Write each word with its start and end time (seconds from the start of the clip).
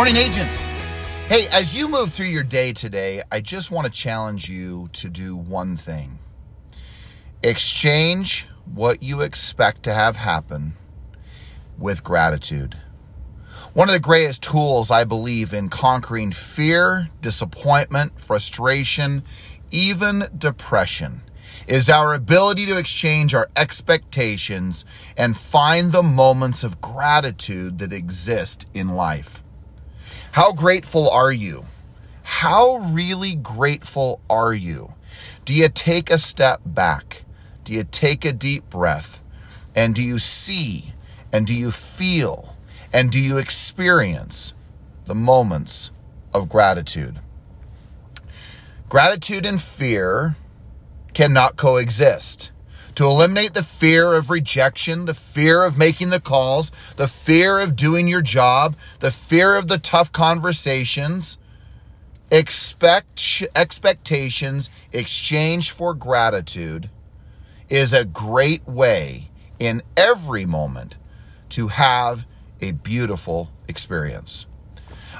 morning, 0.00 0.16
agents. 0.16 0.64
Hey, 1.28 1.46
as 1.52 1.76
you 1.76 1.86
move 1.86 2.10
through 2.10 2.24
your 2.24 2.42
day 2.42 2.72
today, 2.72 3.20
I 3.30 3.42
just 3.42 3.70
want 3.70 3.84
to 3.84 3.92
challenge 3.92 4.48
you 4.48 4.88
to 4.94 5.10
do 5.10 5.36
one 5.36 5.76
thing 5.76 6.18
exchange 7.42 8.48
what 8.64 9.02
you 9.02 9.20
expect 9.20 9.82
to 9.82 9.92
have 9.92 10.16
happen 10.16 10.72
with 11.76 12.02
gratitude. 12.02 12.78
One 13.74 13.90
of 13.90 13.92
the 13.92 14.00
greatest 14.00 14.42
tools 14.42 14.90
I 14.90 15.04
believe 15.04 15.52
in 15.52 15.68
conquering 15.68 16.32
fear, 16.32 17.10
disappointment, 17.20 18.18
frustration, 18.18 19.22
even 19.70 20.30
depression 20.38 21.20
is 21.66 21.90
our 21.90 22.14
ability 22.14 22.64
to 22.64 22.78
exchange 22.78 23.34
our 23.34 23.50
expectations 23.54 24.86
and 25.18 25.36
find 25.36 25.92
the 25.92 26.02
moments 26.02 26.64
of 26.64 26.80
gratitude 26.80 27.80
that 27.80 27.92
exist 27.92 28.66
in 28.72 28.88
life. 28.88 29.42
How 30.32 30.52
grateful 30.52 31.10
are 31.10 31.32
you? 31.32 31.66
How 32.22 32.76
really 32.76 33.34
grateful 33.34 34.20
are 34.30 34.54
you? 34.54 34.94
Do 35.44 35.52
you 35.52 35.68
take 35.68 36.08
a 36.08 36.18
step 36.18 36.60
back? 36.64 37.24
Do 37.64 37.72
you 37.74 37.82
take 37.82 38.24
a 38.24 38.32
deep 38.32 38.70
breath? 38.70 39.24
And 39.74 39.92
do 39.94 40.02
you 40.02 40.20
see 40.20 40.94
and 41.32 41.46
do 41.46 41.54
you 41.54 41.72
feel 41.72 42.56
and 42.92 43.10
do 43.10 43.20
you 43.20 43.38
experience 43.38 44.54
the 45.04 45.16
moments 45.16 45.90
of 46.32 46.48
gratitude? 46.48 47.18
Gratitude 48.88 49.44
and 49.44 49.60
fear 49.60 50.36
cannot 51.12 51.56
coexist. 51.56 52.52
To 52.96 53.04
eliminate 53.06 53.54
the 53.54 53.62
fear 53.62 54.14
of 54.14 54.30
rejection, 54.30 55.06
the 55.06 55.14
fear 55.14 55.64
of 55.64 55.78
making 55.78 56.10
the 56.10 56.20
calls, 56.20 56.72
the 56.96 57.08
fear 57.08 57.58
of 57.58 57.76
doing 57.76 58.08
your 58.08 58.20
job, 58.20 58.76
the 58.98 59.10
fear 59.10 59.56
of 59.56 59.68
the 59.68 59.78
tough 59.78 60.12
conversations, 60.12 61.38
expect 62.30 63.42
expectations 63.56 64.70
exchange 64.92 65.70
for 65.70 65.94
gratitude 65.94 66.90
is 67.68 67.92
a 67.92 68.04
great 68.04 68.66
way 68.66 69.30
in 69.58 69.82
every 69.96 70.44
moment 70.44 70.96
to 71.48 71.68
have 71.68 72.26
a 72.60 72.72
beautiful 72.72 73.50
experience. 73.68 74.46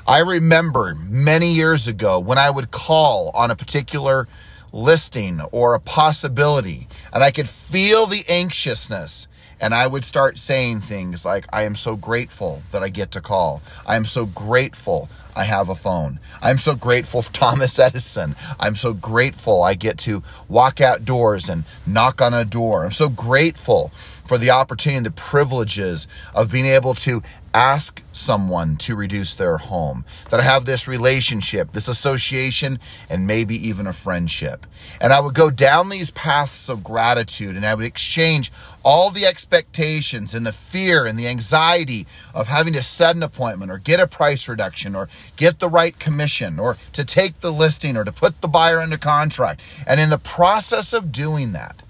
I 0.06 0.18
remember 0.18 0.94
many 0.94 1.52
years 1.52 1.86
ago 1.86 2.18
when 2.18 2.38
I 2.38 2.50
would 2.50 2.70
call 2.70 3.30
on 3.30 3.50
a 3.50 3.56
particular 3.56 4.26
listing 4.72 5.40
or 5.52 5.74
a 5.74 5.80
possibility, 5.80 6.88
and 7.12 7.22
I 7.22 7.30
could 7.30 7.48
feel 7.48 8.06
the 8.06 8.24
anxiousness. 8.28 9.28
And 9.62 9.74
I 9.74 9.86
would 9.86 10.06
start 10.06 10.38
saying 10.38 10.80
things 10.80 11.26
like, 11.26 11.44
I 11.52 11.64
am 11.64 11.74
so 11.76 11.94
grateful 11.94 12.62
that 12.72 12.82
I 12.82 12.88
get 12.88 13.10
to 13.12 13.20
call. 13.20 13.60
I 13.86 13.96
am 13.96 14.06
so 14.06 14.24
grateful 14.24 15.10
I 15.36 15.44
have 15.44 15.68
a 15.68 15.74
phone. 15.74 16.18
I'm 16.42 16.58
so 16.58 16.74
grateful 16.74 17.22
for 17.22 17.32
Thomas 17.34 17.78
Edison. 17.78 18.36
I'm 18.58 18.76
so 18.76 18.92
grateful 18.94 19.62
I 19.62 19.74
get 19.74 19.98
to 19.98 20.22
walk 20.48 20.80
outdoors 20.80 21.48
and 21.48 21.64
knock 21.86 22.20
on 22.22 22.34
a 22.34 22.44
door. 22.44 22.84
I'm 22.84 22.92
so 22.92 23.08
grateful 23.08 23.92
for 24.30 24.38
the 24.38 24.50
opportunity 24.50 24.96
and 24.96 25.06
the 25.06 25.10
privileges 25.10 26.06
of 26.36 26.52
being 26.52 26.66
able 26.66 26.94
to 26.94 27.20
ask 27.52 28.00
someone 28.12 28.76
to 28.76 28.94
reduce 28.94 29.34
their 29.34 29.58
home, 29.58 30.04
that 30.28 30.38
I 30.38 30.44
have 30.44 30.66
this 30.66 30.86
relationship, 30.86 31.72
this 31.72 31.88
association, 31.88 32.78
and 33.08 33.26
maybe 33.26 33.56
even 33.56 33.88
a 33.88 33.92
friendship. 33.92 34.68
And 35.00 35.12
I 35.12 35.18
would 35.18 35.34
go 35.34 35.50
down 35.50 35.88
these 35.88 36.12
paths 36.12 36.68
of 36.68 36.84
gratitude 36.84 37.56
and 37.56 37.66
I 37.66 37.74
would 37.74 37.84
exchange 37.84 38.52
all 38.84 39.10
the 39.10 39.26
expectations 39.26 40.32
and 40.32 40.46
the 40.46 40.52
fear 40.52 41.06
and 41.06 41.18
the 41.18 41.26
anxiety 41.26 42.06
of 42.32 42.46
having 42.46 42.74
to 42.74 42.84
set 42.84 43.16
an 43.16 43.24
appointment 43.24 43.72
or 43.72 43.78
get 43.78 43.98
a 43.98 44.06
price 44.06 44.48
reduction 44.48 44.94
or 44.94 45.08
get 45.34 45.58
the 45.58 45.68
right 45.68 45.98
commission 45.98 46.60
or 46.60 46.76
to 46.92 47.04
take 47.04 47.40
the 47.40 47.52
listing 47.52 47.96
or 47.96 48.04
to 48.04 48.12
put 48.12 48.42
the 48.42 48.48
buyer 48.48 48.78
under 48.78 48.96
contract. 48.96 49.60
And 49.88 49.98
in 49.98 50.08
the 50.08 50.18
process 50.18 50.92
of 50.92 51.10
doing 51.10 51.50
that, 51.50 51.82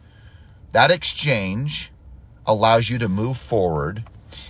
that 0.72 0.90
exchange 0.90 1.89
allows 2.50 2.90
you 2.90 2.98
to 2.98 3.08
move 3.08 3.38
forward 3.38 4.02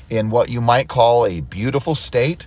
in 0.08 0.30
what 0.30 0.48
you 0.48 0.60
might 0.60 0.88
call 0.88 1.26
a 1.26 1.40
beautiful 1.40 1.94
state, 1.94 2.46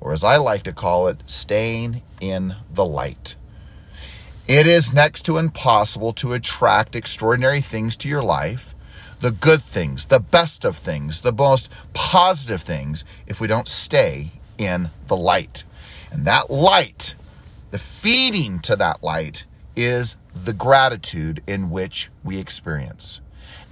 or 0.00 0.12
as 0.12 0.22
I 0.24 0.36
like 0.36 0.62
to 0.62 0.72
call 0.72 1.08
it, 1.08 1.18
staying 1.26 2.02
in 2.20 2.54
the 2.72 2.84
light. 2.84 3.34
It 4.46 4.66
is 4.66 4.92
next 4.92 5.22
to 5.24 5.38
impossible 5.38 6.12
to 6.14 6.32
attract 6.32 6.94
extraordinary 6.94 7.60
things 7.60 7.96
to 7.98 8.08
your 8.08 8.22
life, 8.22 8.74
the 9.20 9.30
good 9.30 9.62
things, 9.62 10.06
the 10.06 10.20
best 10.20 10.64
of 10.64 10.76
things, 10.76 11.22
the 11.22 11.32
most 11.32 11.68
positive 11.92 12.62
things, 12.62 13.04
if 13.26 13.40
we 13.40 13.46
don't 13.46 13.68
stay 13.68 14.32
in 14.56 14.90
the 15.06 15.16
light. 15.16 15.64
And 16.10 16.24
that 16.24 16.50
light, 16.50 17.14
the 17.70 17.78
feeding 17.78 18.60
to 18.60 18.76
that 18.76 19.02
light, 19.02 19.44
is 19.74 20.16
the 20.34 20.52
gratitude 20.52 21.42
in 21.46 21.70
which 21.70 22.10
we 22.22 22.38
experience. 22.38 23.20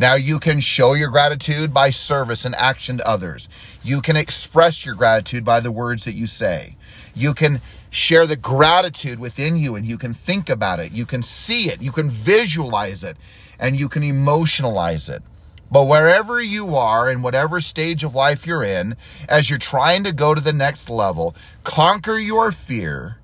Now 0.01 0.15
you 0.15 0.39
can 0.39 0.61
show 0.61 0.95
your 0.95 1.11
gratitude 1.11 1.75
by 1.75 1.91
service 1.91 2.47
and 2.47 2.55
action 2.55 2.97
to 2.97 3.07
others. 3.07 3.51
You 3.85 4.01
can 4.01 4.17
express 4.17 4.87
your 4.87 4.95
gratitude 4.95 5.45
by 5.45 5.61
the 5.61 5.71
words 5.71 6.07
that 6.07 6.15
you 6.15 6.27
say. 6.27 6.77
You 7.15 7.35
can 7.35 7.61
share 7.91 8.27
the 8.27 8.35
gratitude 8.35 9.19
within 9.19 9.57
you 9.57 9.77
and 9.77 9.85
you 9.85 9.99
can 9.99 10.15
think 10.15 10.49
about 10.49 10.81
it. 10.81 10.93
You 10.93 11.05
can 11.05 11.23
see 11.23 11.69
it. 11.69 11.83
You 11.83 11.93
can 11.93 12.09
visualize 12.09 13.05
it 13.05 13.19
and 13.59 13.79
you 13.79 13.91
can 13.91 14.03
emotionalize 14.03 15.15
it. 15.15 15.23
But 15.71 15.87
wherever 15.87 16.41
you 16.41 16.77
are, 16.77 17.11
in 17.11 17.21
whatever 17.21 17.61
stage 17.61 18.03
of 18.03 18.15
life 18.15 18.47
you're 18.47 18.65
in, 18.65 18.97
as 19.29 19.51
you're 19.51 19.59
trying 19.59 20.03
to 20.05 20.13
go 20.13 20.35
to 20.35 20.41
the 20.41 20.55
next 20.55 20.89
level, 20.89 21.37
conquer 21.63 22.17
your 22.17 22.53
fear 22.53 23.19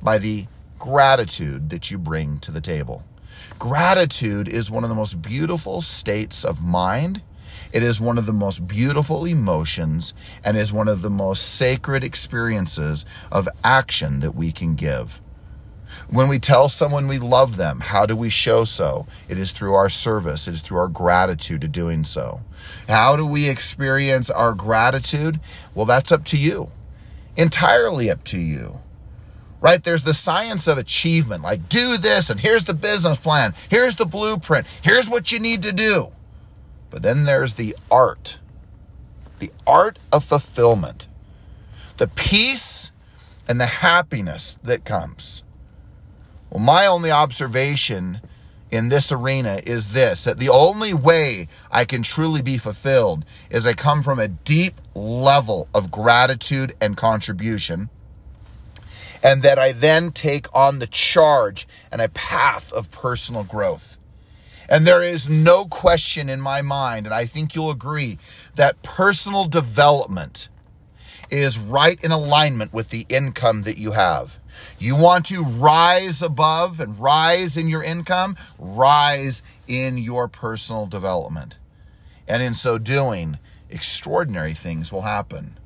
by 0.00 0.18
the 0.18 0.46
gratitude 0.78 1.70
that 1.70 1.90
you 1.90 1.98
bring 1.98 2.38
to 2.38 2.52
the 2.52 2.60
table. 2.60 3.02
Gratitude 3.60 4.48
is 4.48 4.70
one 4.70 4.84
of 4.84 4.88
the 4.88 4.96
most 4.96 5.20
beautiful 5.20 5.82
states 5.82 6.46
of 6.46 6.62
mind. 6.62 7.20
It 7.74 7.82
is 7.82 8.00
one 8.00 8.16
of 8.16 8.24
the 8.24 8.32
most 8.32 8.66
beautiful 8.66 9.26
emotions 9.26 10.14
and 10.42 10.56
is 10.56 10.72
one 10.72 10.88
of 10.88 11.02
the 11.02 11.10
most 11.10 11.42
sacred 11.56 12.02
experiences 12.02 13.04
of 13.30 13.50
action 13.62 14.20
that 14.20 14.34
we 14.34 14.50
can 14.50 14.76
give. 14.76 15.20
When 16.08 16.26
we 16.26 16.38
tell 16.38 16.70
someone 16.70 17.06
we 17.06 17.18
love 17.18 17.58
them, 17.58 17.80
how 17.80 18.06
do 18.06 18.16
we 18.16 18.30
show 18.30 18.64
so? 18.64 19.06
It 19.28 19.36
is 19.36 19.52
through 19.52 19.74
our 19.74 19.90
service, 19.90 20.48
it 20.48 20.54
is 20.54 20.62
through 20.62 20.78
our 20.78 20.88
gratitude 20.88 21.60
to 21.60 21.68
doing 21.68 22.02
so. 22.02 22.40
How 22.88 23.14
do 23.14 23.26
we 23.26 23.50
experience 23.50 24.30
our 24.30 24.54
gratitude? 24.54 25.38
Well, 25.74 25.84
that's 25.84 26.10
up 26.10 26.24
to 26.26 26.38
you, 26.38 26.72
entirely 27.36 28.10
up 28.10 28.24
to 28.24 28.38
you 28.38 28.80
right? 29.60 29.82
There's 29.82 30.04
the 30.04 30.14
science 30.14 30.66
of 30.66 30.78
achievement, 30.78 31.42
like 31.42 31.68
do 31.68 31.96
this, 31.96 32.30
and 32.30 32.40
here's 32.40 32.64
the 32.64 32.74
business 32.74 33.18
plan, 33.18 33.54
here's 33.68 33.96
the 33.96 34.06
blueprint, 34.06 34.66
here's 34.82 35.08
what 35.08 35.32
you 35.32 35.38
need 35.38 35.62
to 35.62 35.72
do. 35.72 36.12
But 36.90 37.02
then 37.02 37.24
there's 37.24 37.54
the 37.54 37.76
art, 37.90 38.38
the 39.38 39.52
art 39.66 39.98
of 40.12 40.24
fulfillment, 40.24 41.08
the 41.98 42.08
peace 42.08 42.90
and 43.46 43.60
the 43.60 43.66
happiness 43.66 44.58
that 44.62 44.84
comes. 44.84 45.44
Well, 46.50 46.60
my 46.60 46.86
only 46.86 47.10
observation 47.10 48.20
in 48.70 48.88
this 48.88 49.10
arena 49.12 49.60
is 49.66 49.92
this 49.92 50.24
that 50.24 50.38
the 50.38 50.48
only 50.48 50.94
way 50.94 51.48
I 51.70 51.84
can 51.84 52.02
truly 52.02 52.42
be 52.42 52.58
fulfilled 52.58 53.24
is 53.50 53.66
I 53.66 53.72
come 53.72 54.02
from 54.02 54.18
a 54.18 54.28
deep 54.28 54.80
level 54.94 55.68
of 55.74 55.90
gratitude 55.90 56.74
and 56.80 56.96
contribution 56.96 57.90
and 59.22 59.42
that 59.42 59.58
I 59.58 59.72
then 59.72 60.12
take 60.12 60.46
on 60.54 60.78
the 60.78 60.86
charge 60.86 61.66
and 61.90 62.00
a 62.00 62.08
path 62.08 62.72
of 62.72 62.90
personal 62.90 63.44
growth. 63.44 63.98
And 64.68 64.86
there 64.86 65.02
is 65.02 65.28
no 65.28 65.64
question 65.64 66.28
in 66.28 66.40
my 66.40 66.62
mind, 66.62 67.06
and 67.06 67.14
I 67.14 67.26
think 67.26 67.54
you'll 67.54 67.72
agree, 67.72 68.18
that 68.54 68.82
personal 68.82 69.46
development 69.46 70.48
is 71.28 71.58
right 71.58 71.98
in 72.02 72.12
alignment 72.12 72.72
with 72.72 72.90
the 72.90 73.06
income 73.08 73.62
that 73.62 73.78
you 73.78 73.92
have. 73.92 74.38
You 74.78 74.96
want 74.96 75.26
to 75.26 75.42
rise 75.42 76.22
above 76.22 76.80
and 76.80 77.00
rise 77.00 77.56
in 77.56 77.68
your 77.68 77.82
income, 77.82 78.36
rise 78.58 79.42
in 79.66 79.98
your 79.98 80.28
personal 80.28 80.86
development. 80.86 81.58
And 82.26 82.42
in 82.42 82.54
so 82.54 82.78
doing, 82.78 83.38
extraordinary 83.68 84.54
things 84.54 84.92
will 84.92 85.02
happen. 85.02 85.58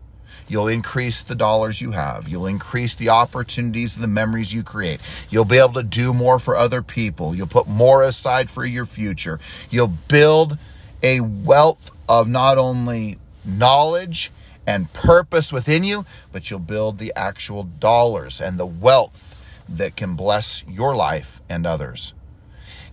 You'll 0.49 0.69
increase 0.69 1.23
the 1.23 1.35
dollars 1.35 1.81
you 1.81 1.93
have. 1.93 2.29
You'll 2.29 2.47
increase 2.47 2.95
the 2.95 3.09
opportunities 3.09 3.95
and 3.95 4.05
the 4.05 4.09
memories 4.09 4.53
you 4.53 4.63
create. 4.63 5.01
You'll 5.31 5.45
be 5.45 5.59
able 5.59 5.75
to 5.75 5.83
do 5.83 6.13
more 6.13 6.39
for 6.39 6.57
other 6.57 6.83
people. 6.83 7.35
You'll 7.35 7.47
put 7.47 7.67
more 7.67 8.03
aside 8.03 8.51
for 8.51 8.65
your 8.65 8.87
future. 8.87 9.41
You'll 9.71 9.89
build 10.09 10.59
a 11.03 11.21
wealth 11.21 11.91
of 12.09 12.29
not 12.29 12.59
only 12.59 13.19
knowledge 13.45 14.31
and 14.67 14.93
purpose 14.93 15.53
within 15.53 15.85
you, 15.85 16.05
but 16.33 16.51
you'll 16.51 16.59
build 16.59 16.99
the 16.99 17.13
actual 17.15 17.63
dollars 17.63 18.41
and 18.41 18.59
the 18.59 18.67
wealth 18.67 19.45
that 19.69 19.97
can 19.97 20.15
bless 20.15 20.65
your 20.69 20.95
life 20.95 21.41
and 21.49 21.67
others. 21.67 22.15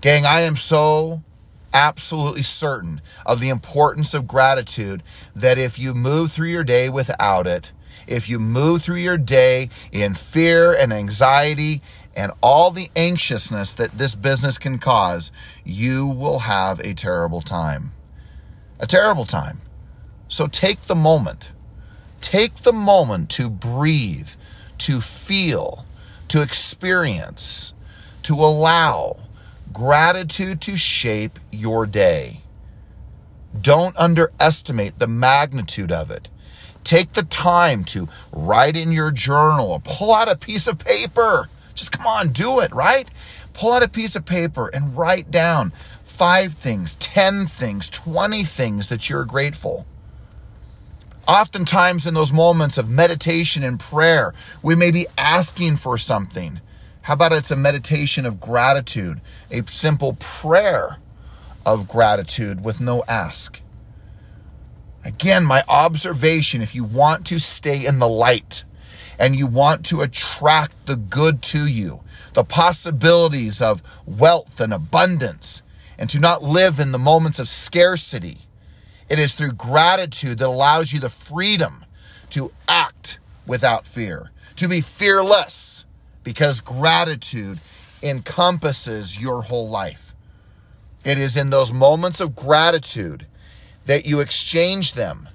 Gang, 0.02 0.26
I 0.26 0.42
am 0.42 0.56
so 0.56 1.22
absolutely 1.74 2.42
certain 2.42 3.02
of 3.26 3.40
the 3.40 3.50
importance 3.50 4.14
of 4.14 4.28
gratitude 4.28 5.04
that 5.36 5.58
if 5.58 5.78
you 5.80 5.94
move 5.94 6.32
through 6.32 6.50
your 6.50 6.64
day 6.64 6.90
without 6.90 7.48
it, 7.48 7.72
if 8.08 8.28
you 8.28 8.40
move 8.40 8.82
through 8.82 8.98
your 8.98 9.18
day 9.18 9.70
in 9.92 10.14
fear 10.14 10.74
and 10.74 10.92
anxiety 10.92 11.82
and 12.16 12.32
all 12.42 12.72
the 12.72 12.90
anxiousness 12.96 13.74
that 13.76 13.98
this 13.98 14.16
business 14.16 14.58
can 14.58 14.80
cause, 14.80 15.32
you 15.64 16.06
will 16.06 16.40
have 16.40 16.80
a 16.82 16.94
terrible 16.94 17.42
time. 17.42 17.94
A 18.80 18.88
terrible 18.88 19.26
time. 19.26 19.62
So 20.28 20.48
take 20.48 20.82
the 20.84 20.96
moment. 20.96 21.52
Take 22.20 22.58
the 22.58 22.74
moment 22.74 23.30
to 23.32 23.50
breathe, 23.50 24.30
to 24.80 25.02
feel, 25.02 25.86
to 26.28 26.42
experience, 26.42 27.74
to 28.24 28.36
allow 28.36 29.20
gratitude 29.74 30.62
to 30.62 30.78
shape 30.78 31.40
your 31.52 31.86
day. 31.86 32.42
Don't 33.60 33.98
underestimate 33.98 35.00
the 35.00 35.08
magnitude 35.08 35.92
of 35.92 36.10
it. 36.12 36.30
Take 36.84 37.14
the 37.14 37.24
time 37.24 37.84
to 37.86 38.10
write 38.32 38.76
in 38.76 38.92
your 38.92 39.12
journal 39.12 39.72
or 39.72 39.82
pull 39.82 40.14
out 40.14 40.30
a 40.30 40.36
piece 40.36 40.68
of 40.68 40.80
paper. 40.80 41.50
Just 41.76 41.92
come 41.92 42.06
on, 42.06 42.30
do 42.30 42.60
it, 42.60 42.74
right? 42.74 43.10
Pull 43.54 43.74
out 43.74 43.84
a 43.84 43.88
piece 43.88 44.16
of 44.16 44.26
paper 44.26 44.68
and 44.68 44.98
write 44.98 45.30
down 45.30 45.74
five 46.04 46.54
things, 46.54 46.96
10 46.98 47.46
things, 47.46 47.90
20 47.90 48.44
things 48.44 48.90
that 48.90 49.10
you're 49.10 49.26
grateful. 49.26 49.86
Oftentimes, 51.28 52.08
in 52.08 52.14
those 52.14 52.34
moments 52.34 52.78
of 52.78 52.90
meditation 52.90 53.64
and 53.64 53.80
prayer, 53.80 54.34
we 54.62 54.76
may 54.76 54.92
be 54.92 55.08
asking 55.18 55.78
for 55.78 55.98
something. 55.98 56.62
How 57.04 57.14
about 57.14 57.34
it's 57.34 57.50
a 57.50 57.56
meditation 57.56 58.28
of 58.28 58.40
gratitude, 58.40 59.22
a 59.50 59.64
simple 59.66 60.14
prayer 60.20 60.98
of 61.66 61.88
gratitude 61.88 62.64
with 62.64 62.80
no 62.80 63.04
ask? 63.08 63.60
Again, 65.04 65.44
my 65.44 65.64
observation 65.68 66.62
if 66.62 66.76
you 66.76 66.84
want 66.84 67.26
to 67.28 67.40
stay 67.40 67.86
in 67.86 67.98
the 67.98 68.08
light 68.08 68.66
and 69.18 69.36
you 69.36 69.48
want 69.48 69.84
to 69.88 70.02
attract 70.02 70.86
the 70.86 70.96
good 70.96 71.42
to 71.42 71.66
you, 71.66 72.02
the 72.34 72.44
possibilities 72.44 73.62
of 73.64 73.82
wealth 74.06 74.60
and 74.60 74.72
abundance, 74.72 75.64
and 75.98 76.08
to 76.12 76.20
not 76.20 76.44
live 76.44 76.80
in 76.80 76.92
the 76.92 77.00
moments 77.00 77.40
of 77.40 77.48
scarcity, 77.48 78.40
it 79.10 79.18
is 79.18 79.34
through 79.34 79.54
gratitude 79.54 80.38
that 80.38 80.48
allows 80.48 80.94
you 80.94 81.00
the 81.00 81.10
freedom 81.10 81.84
to 82.30 82.52
act 82.68 83.18
without 83.48 83.88
fear, 83.88 84.32
to 84.56 84.68
be 84.68 84.82
fearless, 84.82 85.86
because 86.24 86.62
gratitude 86.62 87.60
encompasses 88.04 89.20
your 89.20 89.44
whole 89.44 89.70
life. 89.70 90.14
It 91.04 91.18
is 91.18 91.36
in 91.36 91.50
those 91.50 91.74
moments 91.74 92.20
of 92.20 92.36
gratitude 92.36 93.26
that 93.86 94.06
you 94.06 94.20
exchange 94.20 94.94
them. 94.94 95.30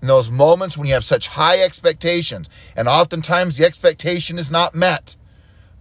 In 0.00 0.08
those 0.08 0.30
moments 0.30 0.76
when 0.76 0.88
you 0.88 0.94
have 0.94 1.04
such 1.04 1.28
high 1.28 1.60
expectations, 1.60 2.48
and 2.74 2.88
oftentimes 2.88 3.56
the 3.56 3.64
expectation 3.64 4.38
is 4.38 4.50
not 4.50 4.74
met, 4.74 5.16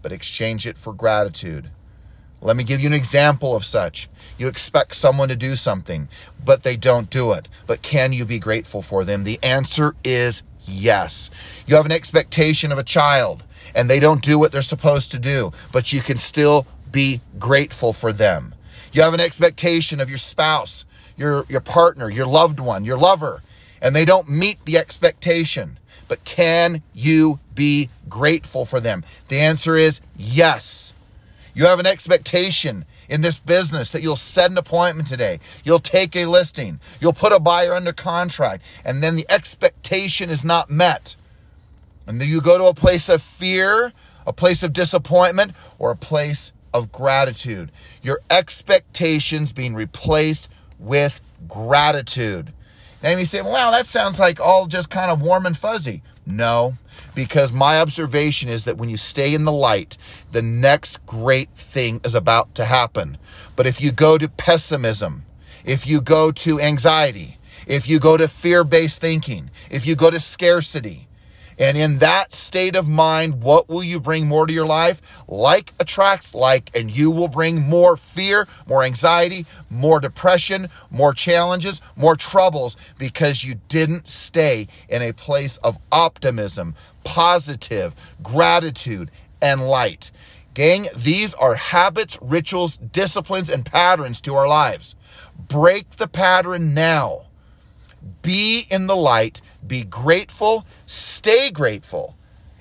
but 0.01 0.11
exchange 0.11 0.67
it 0.67 0.77
for 0.77 0.93
gratitude. 0.93 1.69
Let 2.39 2.55
me 2.55 2.63
give 2.63 2.81
you 2.81 2.87
an 2.87 2.93
example 2.93 3.55
of 3.55 3.65
such. 3.65 4.09
You 4.37 4.47
expect 4.47 4.95
someone 4.95 5.29
to 5.29 5.35
do 5.35 5.55
something, 5.55 6.07
but 6.43 6.63
they 6.63 6.75
don't 6.75 7.09
do 7.09 7.31
it. 7.33 7.47
But 7.67 7.83
can 7.83 8.13
you 8.13 8.25
be 8.25 8.39
grateful 8.39 8.81
for 8.81 9.05
them? 9.05 9.23
The 9.23 9.39
answer 9.43 9.95
is 10.03 10.41
yes. 10.65 11.29
You 11.67 11.75
have 11.75 11.85
an 11.85 11.91
expectation 11.91 12.71
of 12.71 12.79
a 12.79 12.83
child, 12.83 13.43
and 13.73 13.89
they 13.89 13.99
don't 13.99 14.21
do 14.21 14.37
what 14.37 14.51
they're 14.51 14.61
supposed 14.61 15.11
to 15.11 15.19
do, 15.19 15.51
but 15.71 15.93
you 15.93 16.01
can 16.01 16.17
still 16.17 16.65
be 16.91 17.21
grateful 17.39 17.93
for 17.93 18.11
them. 18.11 18.53
You 18.91 19.01
have 19.01 19.13
an 19.13 19.19
expectation 19.19 20.01
of 20.01 20.09
your 20.09 20.17
spouse, 20.17 20.85
your, 21.15 21.45
your 21.47 21.61
partner, 21.61 22.09
your 22.09 22.25
loved 22.25 22.59
one, 22.59 22.83
your 22.83 22.97
lover, 22.97 23.41
and 23.81 23.95
they 23.95 24.05
don't 24.05 24.29
meet 24.29 24.63
the 24.65 24.77
expectation. 24.77 25.77
But 26.07 26.23
can 26.25 26.83
you 26.93 27.39
be 27.55 27.89
grateful 28.09 28.65
for 28.65 28.81
them? 28.81 29.05
The 29.29 29.39
answer 29.39 29.77
is 29.77 30.01
yes. 30.17 30.93
You 31.53 31.65
have 31.65 31.79
an 31.79 31.85
expectation 31.85 32.85
in 33.07 33.21
this 33.21 33.39
business 33.39 33.89
that 33.91 34.01
you'll 34.01 34.15
set 34.15 34.51
an 34.51 34.57
appointment 34.57 35.07
today. 35.07 35.39
You'll 35.63 35.79
take 35.79 36.15
a 36.15 36.25
listing. 36.25 36.79
You'll 36.99 37.13
put 37.13 37.33
a 37.33 37.39
buyer 37.39 37.73
under 37.73 37.93
contract. 37.93 38.63
And 38.85 39.03
then 39.03 39.15
the 39.15 39.25
expectation 39.29 40.29
is 40.29 40.45
not 40.45 40.69
met. 40.69 41.15
And 42.19 42.29
you 42.29 42.41
go 42.41 42.57
to 42.57 42.65
a 42.65 42.73
place 42.73 43.07
of 43.09 43.21
fear, 43.21 43.93
a 44.27 44.33
place 44.33 44.63
of 44.63 44.73
disappointment, 44.73 45.53
or 45.79 45.91
a 45.91 45.95
place 45.95 46.51
of 46.73 46.91
gratitude. 46.91 47.71
Your 48.01 48.19
expectations 48.29 49.53
being 49.53 49.73
replaced 49.73 50.49
with 50.77 51.21
gratitude. 51.47 52.53
And 53.01 53.19
you 53.19 53.25
say, 53.25 53.41
wow, 53.41 53.71
that 53.71 53.85
sounds 53.85 54.19
like 54.19 54.39
all 54.39 54.67
just 54.67 54.89
kind 54.89 55.09
of 55.09 55.21
warm 55.21 55.45
and 55.45 55.57
fuzzy. 55.57 56.03
No, 56.25 56.77
because 57.15 57.51
my 57.51 57.79
observation 57.79 58.47
is 58.47 58.65
that 58.65 58.77
when 58.77 58.89
you 58.89 58.97
stay 58.97 59.33
in 59.33 59.43
the 59.43 59.51
light, 59.51 59.97
the 60.31 60.41
next 60.41 61.05
great 61.05 61.49
thing 61.55 61.99
is 62.03 62.13
about 62.13 62.53
to 62.55 62.65
happen. 62.65 63.17
But 63.55 63.65
if 63.65 63.81
you 63.81 63.91
go 63.91 64.17
to 64.17 64.29
pessimism, 64.29 65.23
if 65.65 65.87
you 65.87 65.99
go 65.99 66.31
to 66.31 66.59
anxiety, 66.59 67.37
if 67.65 67.87
you 67.87 67.99
go 67.99 68.17
to 68.17 68.27
fear 68.27 68.63
based 68.63 69.01
thinking, 69.01 69.49
if 69.69 69.85
you 69.85 69.95
go 69.95 70.11
to 70.11 70.19
scarcity, 70.19 71.07
and 71.61 71.77
in 71.77 71.99
that 71.99 72.33
state 72.33 72.75
of 72.75 72.87
mind, 72.87 73.43
what 73.43 73.69
will 73.69 73.83
you 73.83 73.99
bring 73.99 74.27
more 74.27 74.47
to 74.47 74.53
your 74.53 74.65
life? 74.65 74.99
Like 75.27 75.73
attracts 75.79 76.33
like, 76.33 76.75
and 76.75 76.89
you 76.89 77.11
will 77.11 77.27
bring 77.27 77.61
more 77.61 77.97
fear, 77.97 78.47
more 78.65 78.83
anxiety, 78.83 79.45
more 79.69 79.99
depression, 79.99 80.69
more 80.89 81.13
challenges, 81.13 81.79
more 81.95 82.15
troubles 82.15 82.77
because 82.97 83.43
you 83.43 83.61
didn't 83.67 84.07
stay 84.07 84.67
in 84.89 85.03
a 85.03 85.13
place 85.13 85.57
of 85.57 85.77
optimism, 85.91 86.73
positive, 87.03 87.93
gratitude, 88.23 89.11
and 89.39 89.61
light. 89.61 90.09
Gang, 90.55 90.87
these 90.95 91.35
are 91.35 91.53
habits, 91.53 92.17
rituals, 92.23 92.77
disciplines, 92.77 93.51
and 93.51 93.67
patterns 93.67 94.19
to 94.21 94.33
our 94.33 94.47
lives. 94.47 94.95
Break 95.37 95.91
the 95.91 96.07
pattern 96.07 96.73
now. 96.73 97.27
Be 98.21 98.67
in 98.69 98.87
the 98.87 98.95
light, 98.95 99.41
be 99.65 99.83
grateful, 99.83 100.65
stay 100.85 101.51
grateful. 101.51 102.15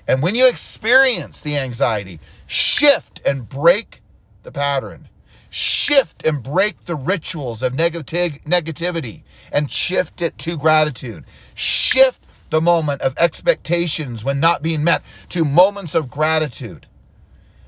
And 0.07 0.21
when 0.21 0.35
you 0.35 0.47
experience 0.47 1.41
the 1.41 1.57
anxiety, 1.57 2.19
shift 2.45 3.21
and 3.25 3.47
break 3.47 4.01
the 4.43 4.51
pattern. 4.51 5.07
Shift 5.49 6.25
and 6.25 6.41
break 6.41 6.85
the 6.85 6.95
rituals 6.95 7.61
of 7.61 7.73
negati- 7.73 8.41
negativity 8.43 9.23
and 9.51 9.71
shift 9.71 10.21
it 10.21 10.37
to 10.39 10.57
gratitude. 10.57 11.25
Shift 11.53 12.23
the 12.49 12.61
moment 12.61 13.01
of 13.01 13.17
expectations 13.17 14.23
when 14.23 14.39
not 14.39 14.61
being 14.61 14.83
met 14.83 15.03
to 15.29 15.45
moments 15.45 15.95
of 15.95 16.09
gratitude. 16.09 16.87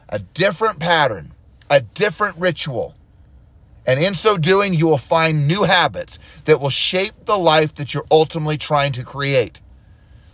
A 0.09 0.19
different 0.19 0.79
pattern, 0.79 1.33
a 1.69 1.81
different 1.81 2.37
ritual 2.37 2.95
and 3.85 4.01
in 4.01 4.13
so 4.13 4.37
doing, 4.37 4.73
you 4.73 4.87
will 4.87 4.97
find 4.97 5.47
new 5.47 5.63
habits 5.63 6.17
that 6.45 6.61
will 6.61 6.69
shape 6.69 7.25
the 7.25 7.37
life 7.37 7.75
that 7.75 7.93
you're 7.93 8.05
ultimately 8.09 8.57
trying 8.57 8.93
to 8.93 9.03
create. 9.03 9.59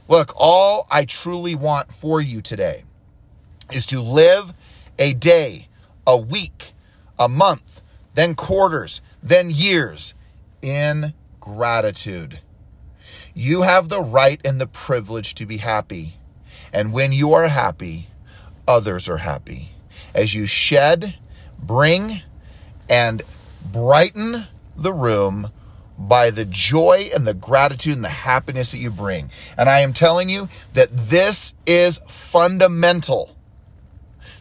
Look, 0.08 0.34
all 0.36 0.88
I 0.92 1.06
truly 1.06 1.56
want 1.56 1.92
for 1.92 2.22
you 2.22 2.42
today 2.42 2.84
is 3.72 3.86
to 3.88 4.02
live 4.02 4.54
a 4.98 5.14
day, 5.14 5.68
a 6.06 6.18
week, 6.18 6.74
a 7.18 7.30
month, 7.30 7.82
then 8.16 8.36
quarters, 8.36 9.02
then 9.22 9.50
years 9.50 10.14
in 10.62 11.14
gratitude. 11.40 12.40
You 13.34 13.62
have 13.64 13.90
the 13.90 14.02
right 14.02 14.42
and 14.44 14.60
the 14.60 14.68
privilege 14.68 15.36
to 15.36 15.46
be 15.46 15.58
happy. 15.58 16.18
And 16.74 16.92
when 16.92 17.12
you 17.12 17.34
are 17.34 17.48
happy, 17.48 18.08
others 18.68 19.08
are 19.08 19.18
happy. 19.18 19.72
As 20.14 20.34
you 20.34 20.46
shed, 20.46 21.16
bring, 21.58 22.22
and 22.90 23.22
brighten 23.72 24.48
the 24.76 24.94
room 24.94 25.52
by 25.98 26.30
the 26.30 26.46
joy 26.46 27.10
and 27.14 27.28
the 27.28 27.34
gratitude 27.34 27.96
and 27.96 28.06
the 28.06 28.10
happiness 28.10 28.72
that 28.72 28.78
you 28.78 28.90
bring. 28.90 29.30
And 29.58 29.70
I 29.70 29.82
am 29.82 29.92
telling 29.92 30.30
you 30.30 30.48
that 30.74 30.90
this 30.92 31.56
is 31.66 32.00
fundamental 32.08 33.36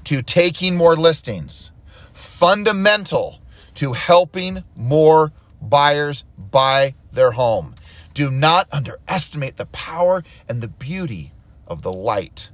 to 0.04 0.22
taking 0.22 0.76
more 0.76 0.96
listings, 0.96 1.72
fundamental 2.12 3.40
to 3.74 3.92
helping 3.92 4.62
more 4.76 5.32
buyers 5.60 6.24
buy 6.36 6.94
their 7.10 7.32
home. 7.32 7.74
Do 8.14 8.30
not 8.30 8.68
underestimate 8.72 9.56
the 9.56 9.66
power 9.66 10.22
and 10.48 10.62
the 10.62 10.68
beauty 10.68 11.32
of 11.66 11.82
the 11.82 11.92
light 11.92 12.50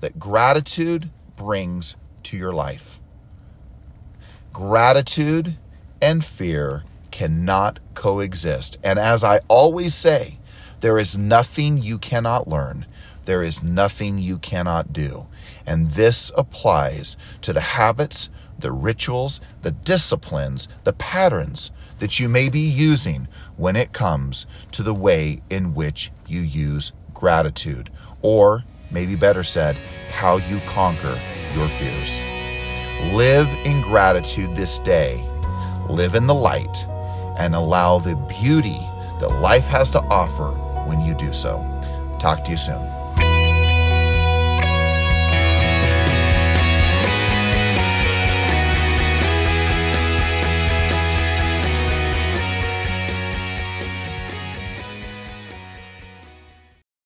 that 0.00 0.18
gratitude 0.18 1.10
brings 1.36 1.96
to 2.24 2.36
your 2.36 2.52
life. 2.52 3.00
Gratitude 4.52 5.56
and 6.02 6.24
fear 6.24 6.82
cannot 7.10 7.78
coexist. 7.94 8.78
And 8.82 8.98
as 8.98 9.22
I 9.22 9.40
always 9.48 9.94
say, 9.94 10.38
there 10.80 10.98
is 10.98 11.16
nothing 11.16 11.80
you 11.80 11.96
cannot 11.96 12.48
learn. 12.48 12.84
There 13.24 13.42
is 13.42 13.62
nothing 13.62 14.18
you 14.18 14.38
cannot 14.38 14.92
do. 14.92 15.28
And 15.64 15.86
this 15.86 16.32
applies 16.36 17.16
to 17.42 17.52
the 17.52 17.60
habits, 17.60 18.28
the 18.58 18.72
rituals, 18.72 19.40
the 19.62 19.70
disciplines, 19.70 20.68
the 20.82 20.92
patterns 20.92 21.70
that 22.00 22.18
you 22.18 22.28
may 22.28 22.48
be 22.48 22.60
using 22.60 23.28
when 23.56 23.76
it 23.76 23.92
comes 23.92 24.44
to 24.72 24.82
the 24.82 24.94
way 24.94 25.40
in 25.50 25.72
which 25.72 26.10
you 26.26 26.40
use 26.40 26.92
gratitude, 27.14 27.90
or 28.22 28.64
maybe 28.90 29.14
better 29.14 29.44
said, 29.44 29.76
how 30.10 30.38
you 30.38 30.58
conquer 30.66 31.16
your 31.54 31.68
fears. 31.68 32.18
Live 33.14 33.48
in 33.64 33.82
gratitude 33.82 34.56
this 34.56 34.80
day, 34.80 35.24
live 35.92 36.14
in 36.14 36.26
the 36.26 36.34
light, 36.34 36.86
and 37.38 37.54
allow 37.54 37.98
the 37.98 38.16
beauty 38.16 38.80
that 39.20 39.28
life 39.40 39.66
has 39.66 39.90
to 39.92 40.00
offer 40.04 40.50
when 40.86 41.00
you 41.00 41.14
do 41.14 41.32
so. 41.32 41.62
Talk 42.18 42.44
to 42.44 42.50
you 42.50 42.56
soon. 42.56 43.01